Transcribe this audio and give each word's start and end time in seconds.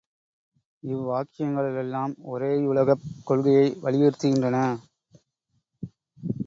இவ்வாக்கியங்களெல்லாம் 0.83 2.13
ஒரேயுலகக் 2.31 3.05
கொள்கையை 3.23 3.67
வலியுறுத்துகின்றன. 3.83 4.57